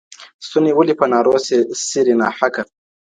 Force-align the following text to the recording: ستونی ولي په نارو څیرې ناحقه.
ستونی 0.45 0.71
ولي 0.75 0.93
په 0.99 1.05
نارو 1.13 1.33
څیرې 1.89 2.15
ناحقه. 2.21 2.61